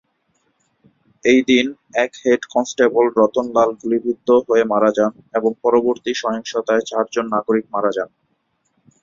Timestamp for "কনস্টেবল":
2.53-3.05